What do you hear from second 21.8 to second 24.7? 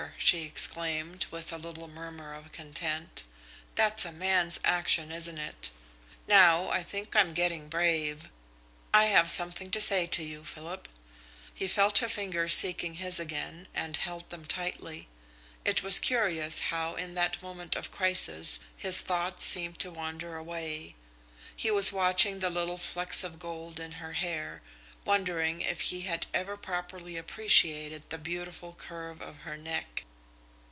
watching the little flecks of gold in her hair,